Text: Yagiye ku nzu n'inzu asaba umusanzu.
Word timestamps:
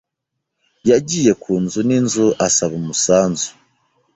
Yagiye 0.89 1.31
ku 1.41 1.51
nzu 1.63 1.79
n'inzu 1.87 2.25
asaba 2.47 2.73
umusanzu. 2.81 3.49